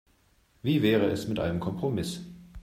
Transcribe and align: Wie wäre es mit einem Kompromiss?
Wie 0.63 0.81
wäre 0.81 1.11
es 1.11 1.27
mit 1.27 1.37
einem 1.39 1.59
Kompromiss? 1.59 2.21